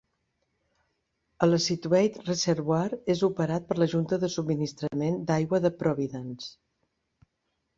El 1.47 1.57
Scituate 1.65 2.23
Reservoir 2.29 2.87
és 3.15 3.21
operat 3.29 3.67
per 3.69 3.77
la 3.83 3.89
Junta 3.93 4.21
de 4.25 4.31
Subministrament 4.37 5.21
d'Aigua 5.29 5.61
de 5.67 5.73
Providence. 5.83 6.49